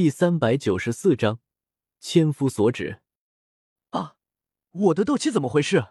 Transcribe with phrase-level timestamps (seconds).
[0.00, 1.40] 第三百九十四章，
[1.98, 3.00] 千夫所指。
[3.90, 4.14] 啊，
[4.70, 5.88] 我的斗气怎么回事？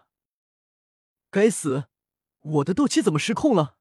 [1.30, 1.88] 该死，
[2.40, 3.76] 我的斗气怎么失控了？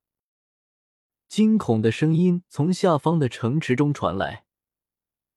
[1.29, 4.45] 惊恐的声音从下方的城池中传来。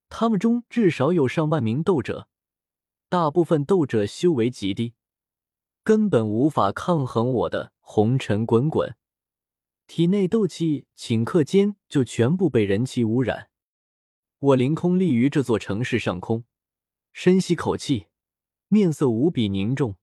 [0.08, 2.27] 他们中至少有上万名斗者，
[3.09, 4.95] 大部分斗者修为极低，
[5.85, 8.97] 根本无法抗衡我的红尘滚滚，
[9.87, 13.49] 体内斗气顷刻间就全部被人气污染。
[14.41, 16.45] 我凌空立于这座城市上空，
[17.12, 18.07] 深吸口气，
[18.69, 19.97] 面色无比凝重。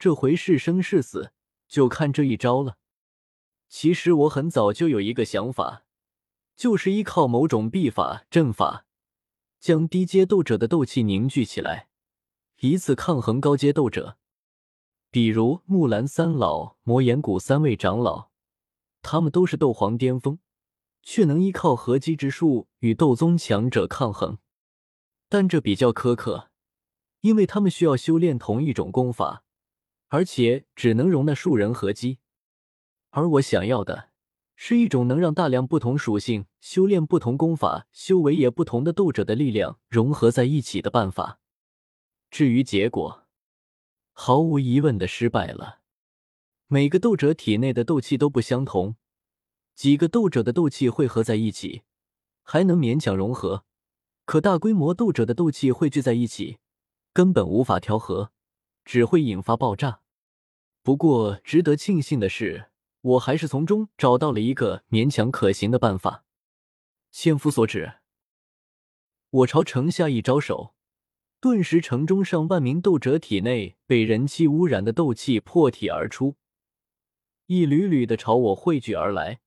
[0.00, 1.32] 这回是生是死，
[1.68, 2.76] 就看这一招了。
[3.68, 5.84] 其实我很早就有一个想法，
[6.56, 8.86] 就是依靠某种秘法、阵法。
[9.60, 11.88] 将低阶斗者的斗气凝聚起来，
[12.58, 14.18] 以此抗衡高阶斗者。
[15.10, 18.30] 比如木兰三老、魔岩谷三位长老，
[19.02, 20.40] 他们都是斗皇巅峰，
[21.04, 24.38] 却能依靠合击之术与斗宗强者抗衡。
[25.28, 26.50] 但这比较苛刻，
[27.20, 29.44] 因为他们需要修炼同一种功法，
[30.08, 32.18] 而且只能容纳数人合击。
[33.10, 34.10] 而我想要的。
[34.56, 41.40] 是一种能让大量不同属性、修炼不同功法、修为也不同的斗者的力量融合在一起的办法。
[42.30, 43.24] 至于结果，
[44.12, 45.80] 毫无疑问的失败了。
[46.68, 48.94] 每个斗者体内的斗气都不相同，
[49.74, 51.82] 几个斗者的斗气汇合在一起
[52.42, 53.64] 还能勉强融合，
[54.24, 56.58] 可大规模斗者的斗气汇聚在一起，
[57.12, 58.30] 根本无法调和，
[58.84, 60.00] 只会引发爆炸。
[60.82, 62.70] 不过，值得庆幸的是。
[63.04, 66.24] 我还是从中找到了一个勉强可行的办法。
[67.10, 67.96] 千夫所指，
[69.28, 70.74] 我朝城下一招手，
[71.38, 76.36] 顿时城中上万名斗者体内被人气污染的斗气破体而出，
[77.44, 79.40] 一缕缕的朝我汇聚而来，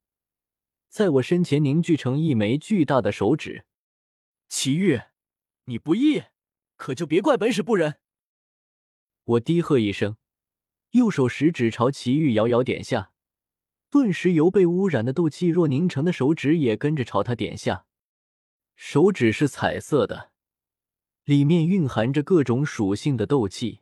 [0.90, 3.66] 在我身前凝聚成一枚巨大的手指。
[4.48, 5.08] 祁煜，
[5.66, 6.24] 你不义，
[6.76, 7.96] 可就别怪本使不仁。
[9.24, 10.18] 我低喝一声，
[10.92, 13.12] 右手食指朝祁煜遥遥点下。
[13.90, 17.86] 顿时，由被污染的斗气若凝成的手指也跟着朝他点下。
[18.76, 20.32] 手指是彩色的，
[21.24, 23.82] 里面蕴含着各种属性的斗气，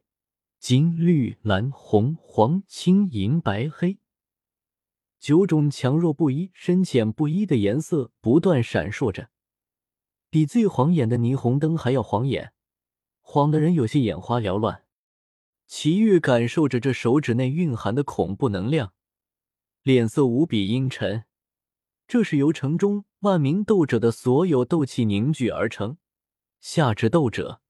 [0.59, 3.99] 金、绿、蓝、红、黄、青、银、白、黑，
[5.25, 9.31] 九种强弱不一、深浅不一的颜色不断闪烁着，
[10.29, 12.53] 比最晃眼的霓虹灯还要晃眼，
[13.21, 14.83] 晃得人有些眼花缭乱。
[15.65, 18.93] 齐煜感受着这手指内蕴含的恐怖能量。
[19.81, 21.23] 脸色无比阴沉，
[22.07, 25.97] 这是由城中万名斗者的所有斗气凝聚而成，
[26.59, 27.61] 下至斗者，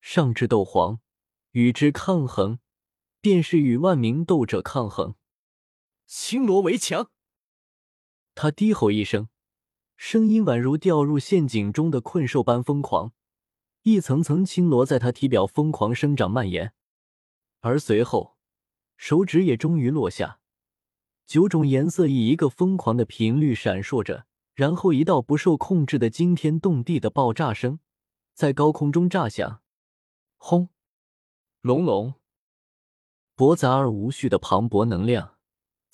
[0.00, 1.00] 上至斗皇，
[1.50, 2.60] 与之抗衡，
[3.20, 5.16] 便是与万名斗者抗衡。
[6.06, 7.10] 青罗围墙。
[8.34, 9.28] 他低吼一声，
[9.96, 13.12] 声音宛如掉入陷阱中的困兽般疯狂，
[13.82, 16.74] 一层层青罗在他体表疯狂生长蔓延，
[17.60, 18.36] 而随后，
[18.96, 20.40] 手指也终于落下。
[21.26, 27.78] 九种颜色以一个疯狂的频率闪烁着，然后一道不受控制的惊天动地的爆炸声
[28.34, 29.62] 在高空中炸响，
[30.36, 30.68] 轰，
[31.62, 32.14] 隆隆，
[33.34, 35.33] 驳杂而无序的磅礴能量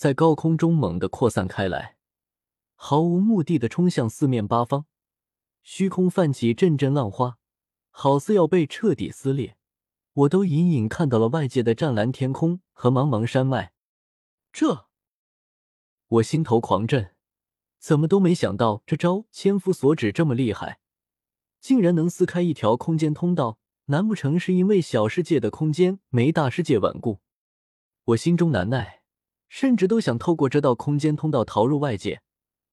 [0.01, 1.99] 在高空中猛地扩散开来，
[2.75, 4.87] 毫无目的的冲向四面八方，
[5.63, 7.37] 虚空泛起阵阵浪花，
[7.91, 9.59] 好似要被彻底撕裂。
[10.15, 13.75] 我都隐隐看到了外界的湛蓝天空和茫茫山脉，
[14.51, 14.87] 这。
[16.09, 17.15] 我心头狂震，
[17.79, 20.81] 怎么都没想到这招千夫所指这么厉害，
[21.61, 23.59] 竟然能撕开一条空间通道。
[23.85, 27.21] 难不成是因为小世界的空间没大世界稳固？
[28.05, 29.00] 我心中难耐，
[29.51, 32.23] 甚至都想透过这道空间通道逃入外界，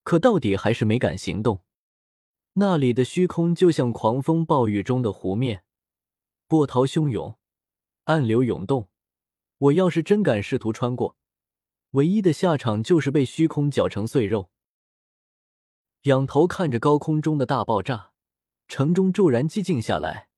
[0.04, 1.64] 可到底还是没敢行动。
[2.54, 5.64] 那里的虚空就像狂风暴雨中的湖面，
[6.48, 7.36] 波涛汹涌，
[8.06, 8.90] 暗流涌动。
[9.58, 11.18] 我要是真敢试图穿过，
[11.92, 14.52] 唯一的下场就是被虚空搅成碎肉。
[16.04, 18.12] 仰头看着高空中的大爆炸，
[18.68, 20.30] 城中骤然寂静下来，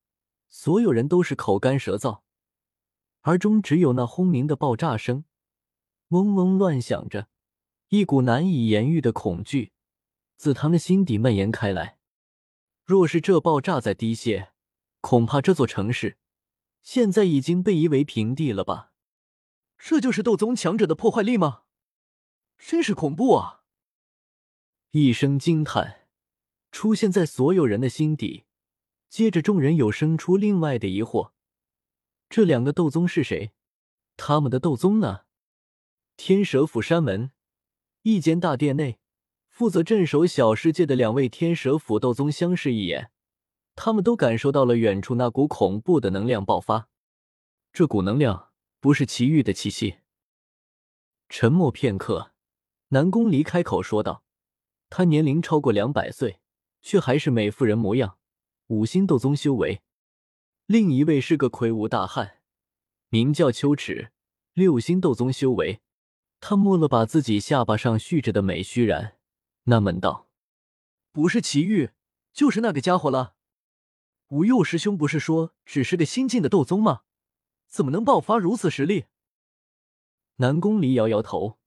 [0.48, 2.22] 所有人都是口干舌燥，
[3.20, 5.24] 而中只有那轰鸣的爆炸声，
[6.10, 7.28] 嗡嗡乱响着，
[7.88, 9.72] 一股难以言喻的恐惧
[10.36, 11.98] 自他们心底蔓延开来。
[12.84, 14.52] 若是这爆炸再低些，
[15.00, 16.18] 恐怕这座城市
[16.82, 18.92] 现在已经被夷为平地了吧。
[19.78, 21.62] 这就是斗宗强者的破坏力吗？
[22.58, 23.62] 真是恐怖啊！
[24.90, 26.08] 一声惊叹
[26.72, 28.44] 出现在所有人的心底，
[29.08, 31.30] 接着众人又生出另外的疑惑：
[32.28, 33.52] 这两个斗宗是谁？
[34.16, 35.22] 他们的斗宗呢？
[36.22, 37.30] 天蛇府山门
[38.02, 38.98] 一间大殿内，
[39.48, 43.10] 负责镇守小世界的两位天蛇府斗宗相视一眼，
[43.74, 46.90] 他们都感受到了远处那股恐怖的能量爆发。
[47.72, 48.50] 这股能量
[48.80, 50.00] 不是奇遇的气息。
[51.30, 52.32] 沉默片刻，
[52.88, 54.22] 南宫离开口说道
[54.90, 56.40] ：“他年龄超过两百岁，
[56.82, 58.18] 却还是美妇人模样，
[58.66, 59.80] 五星斗宗修为。
[60.66, 62.42] 另一位是个魁梧大汉，
[63.08, 64.12] 名叫秋池，
[64.52, 65.80] 六星斗宗修为。
[66.40, 69.12] 他摸了把自己下巴上蓄着的美须髯，
[69.64, 70.28] 纳闷道
[71.12, 71.90] ：‘不是奇遇，
[72.32, 73.36] 就是那个家伙了。
[74.28, 77.02] 吴佑师兄不是说只是个新晋的斗宗吗？
[77.68, 79.04] 怎么能爆发如此实力？’”
[80.36, 81.58] 南宫离摇摇头，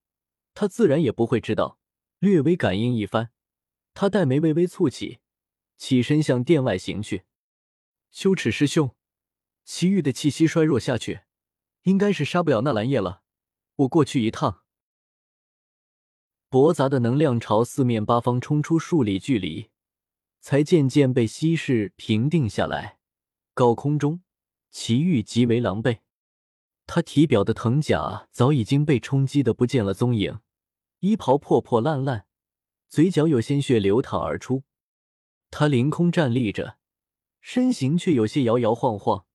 [0.56, 1.80] 他自然也不会知道。
[2.18, 3.32] 略微感应一番，
[3.94, 5.20] 他黛眉微微蹙起，
[5.78, 7.26] 起身向殿外行去。
[8.10, 8.96] 羞耻师兄，
[9.66, 11.22] 祁煜的气息衰弱下去，
[11.84, 13.24] 应该是杀不了纳兰叶了。
[13.76, 14.63] 我过去一趟。
[16.54, 19.72] 驳杂的能量朝四面八方冲出数里距离，
[20.40, 23.00] 才渐渐被稀释平定下来。
[23.56, 24.22] 高空中，
[24.70, 26.02] 祁煜极为狼狈。
[26.86, 30.42] 他体表的藤甲早已经被冲击的不见了踪影，
[31.00, 32.28] 衣袍破破烂烂，
[32.88, 34.62] 嘴角有鲜血流淌而出。
[35.50, 36.78] 他凌空站立着，
[37.42, 39.26] 身形却有些摇摇晃晃，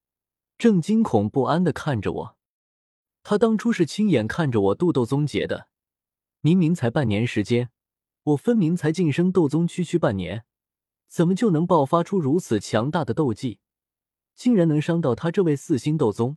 [0.57, 2.37] 正惊恐不安的看着我。
[3.25, 5.67] 他当初是亲眼看着我渡斗宗劫的，
[6.41, 7.71] 明明才半年时间，
[8.23, 10.45] 我分明才晋升斗宗区区半年，
[11.09, 13.61] 怎么就能爆发出如此强大的斗技，
[14.35, 16.37] 竟然能伤到他这位四星斗宗？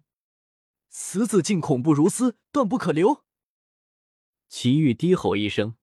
[0.89, 3.24] 此子竟恐怖如斯，断不可留！
[4.50, 5.75] 祁煜低吼一声，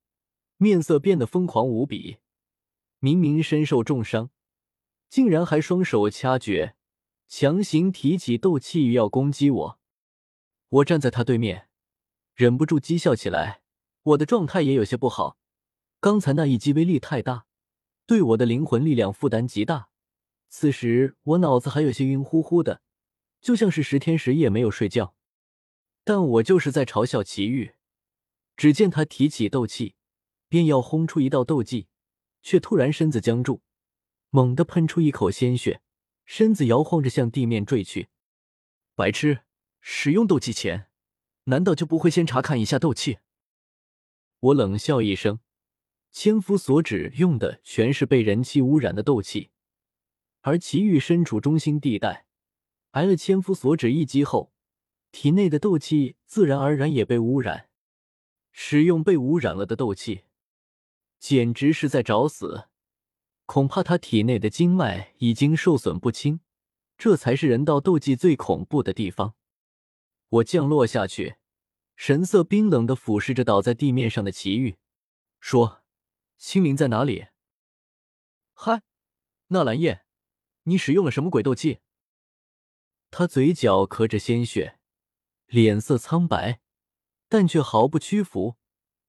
[0.56, 2.18] 面色变得疯狂无比。
[2.98, 4.30] 明明身受重伤，
[5.08, 6.74] 竟然还双手掐诀，
[7.28, 9.80] 强行提起斗气要攻击我。
[10.68, 11.68] 我站在他对面，
[12.34, 13.62] 忍不住讥笑起来。
[14.08, 15.36] 我的状态也有些不好，
[16.00, 17.44] 刚才那一击威力太大，
[18.06, 19.90] 对我的灵魂力量负担极大。
[20.48, 22.80] 此时我脑子还有些晕乎乎的。
[23.40, 25.14] 就像是十天十夜没有睡觉，
[26.02, 27.74] 但我就是在嘲笑祁煜。
[28.56, 29.94] 只见他提起斗气，
[30.48, 31.86] 便要轰出一道斗技，
[32.42, 33.60] 却突然身子僵住，
[34.30, 35.82] 猛地喷出一口鲜血，
[36.24, 38.08] 身子摇晃着向地面坠去。
[38.96, 39.42] 白痴！
[39.80, 40.88] 使用斗气前，
[41.44, 43.18] 难道就不会先查看一下斗气？
[44.40, 45.40] 我冷笑一声，
[46.12, 49.50] 千夫所指用的全是被人气污染的斗气，
[50.42, 52.26] 而祁煜身处中心地带。
[52.92, 54.52] 挨了千夫所指一击后，
[55.10, 57.68] 体内的斗气自然而然也被污染。
[58.52, 60.22] 使用被污染了的斗气，
[61.18, 62.68] 简直是在找死。
[63.44, 66.40] 恐怕他体内的经脉已经受损不轻，
[66.96, 69.34] 这才是人道斗技最恐怖的地方。
[70.28, 71.36] 我降落下去，
[71.98, 74.76] 神色冰冷的俯视着倒在地面上的祁煜，
[75.40, 75.82] 说
[76.38, 77.26] ：“青灵在哪里
[78.54, 78.82] ？”“嗨，
[79.48, 80.04] 纳兰叶，
[80.62, 81.80] 你使用了什么鬼斗技？”
[83.10, 84.78] 他嘴角咳着鲜血，
[85.46, 86.60] 脸色苍白，
[87.28, 88.56] 但却毫不屈服，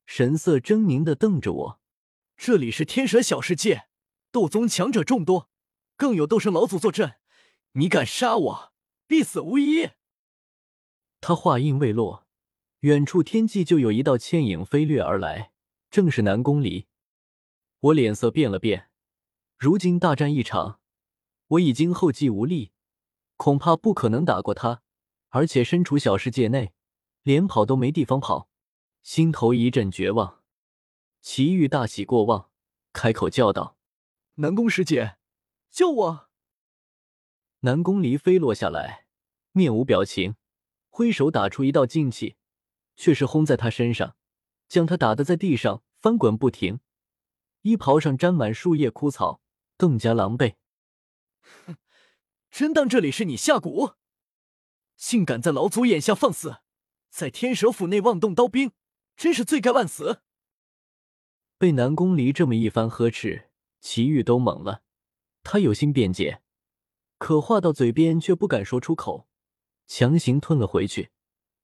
[0.08, 1.82] 神色狰狞的瞪着我。
[2.36, 3.88] 这里是天蛇小世界，
[4.32, 5.48] 斗宗强者众多，
[5.96, 7.20] 更有斗圣老祖坐镇，
[7.74, 8.74] 你敢杀我，
[9.06, 9.92] 必死无疑！
[11.22, 12.28] 他话音未落，
[12.82, 15.52] 远处天际就有一道倩影飞掠而来，
[15.92, 16.88] 正是南宫离。
[17.82, 18.90] 我脸色变了变，
[19.58, 20.80] 如今大战一场，
[21.48, 22.72] 我已经后继无力。
[23.36, 24.82] 恐怕不可能打过他，
[25.30, 26.74] 而且身处小世界内，
[27.24, 28.50] 连跑都没地方跑，
[29.04, 30.44] 心头一阵绝望。
[31.22, 32.50] 祁煜大喜过望，
[32.94, 33.78] 开口叫道
[34.36, 35.18] ：“南宫师姐，
[35.70, 36.30] 救我！”
[37.62, 39.06] 南宫离飞落下来，
[39.52, 40.36] 面无表情，
[40.90, 42.38] 挥手打出一道劲气，
[43.00, 44.18] 却是轰在他身上，
[44.68, 46.82] 将他打得在地上翻滚不停，
[47.62, 49.42] 衣袍上沾满树叶枯草，
[49.78, 50.56] 更加狼狈。
[51.66, 51.78] 哼！
[52.52, 53.96] 真当这里是你下蛊？
[54.98, 56.58] 竟敢在老祖眼下放肆，
[57.10, 58.74] 在天蛇府内妄动刀兵，
[59.16, 60.22] 真是罪该万死！
[61.58, 64.84] 被南宫离这么一番呵斥，祁煜都懵了。
[65.42, 66.42] 他有心辩解，
[67.18, 69.30] 可话到嘴边却不敢说出口，
[69.88, 71.12] 强行吞了回去，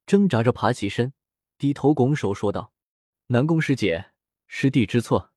[0.06, 1.12] 挣扎着爬起身，
[1.58, 2.74] 低头拱手说道
[3.28, 4.12] ：“南宫师姐，
[4.48, 5.32] 师弟知错，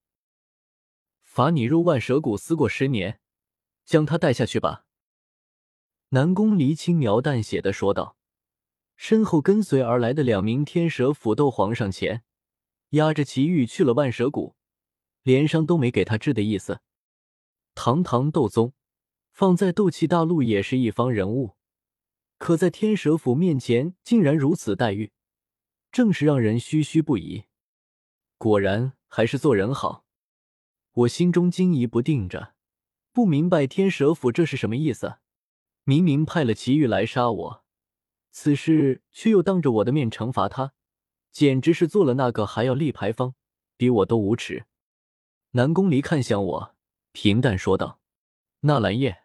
[1.22, 3.20] 罚你入万蛇谷思过十年，
[3.84, 4.84] 将他带下去吧。”
[6.10, 8.16] 南宫离轻描淡写的说道，
[8.96, 12.24] 身后跟随而来的两名天蛇府斗皇上前，
[12.90, 14.56] 压着祁煜去了万蛇谷，
[15.22, 16.80] 连伤都没给他治的意思。
[17.74, 18.72] 堂堂斗宗，
[19.30, 21.56] 放在斗气大陆也是一方人物，
[22.38, 25.12] 可在天蛇府面前竟然如此待遇，
[25.98, 27.46] 正是让人唏嘘不已。
[28.36, 30.04] 果然还是做人好，
[30.92, 32.54] 我心中惊疑不定着。
[33.10, 35.18] 不明白天蛇府这是什么意思。
[35.82, 37.64] 明明派了祁煜来杀我，
[38.30, 40.72] 此时却又当着我的面惩罚他，
[41.32, 43.34] 简直是做了那个还要立牌坊，
[43.76, 44.66] 比我都无耻。
[45.50, 46.76] 南宫离看向我，
[47.10, 47.98] 平淡说道
[48.62, 49.24] ：“纳兰叶，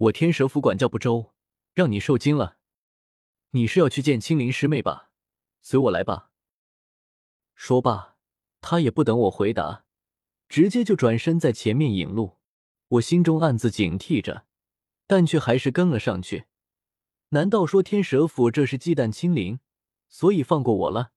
[0.00, 1.32] 我天蛇府管教不周，
[1.72, 2.58] 让你受惊了。
[3.52, 5.08] 你是要去见青灵师妹吧？
[5.62, 6.28] 随我来吧。”
[7.56, 8.16] 说罢，
[8.60, 9.84] 他也不等我回答，
[10.48, 12.36] 直接就转身在前面引路。
[12.88, 14.44] 我心中暗自警惕着，
[15.06, 16.44] 但却还是跟了上去。
[17.30, 19.60] 难道说天蛇府这是忌惮青灵，
[20.08, 21.12] 所以放过我了？